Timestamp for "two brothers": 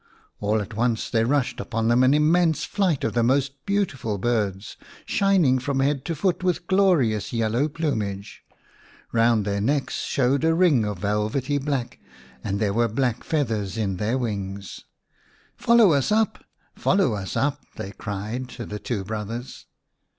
18.79-19.67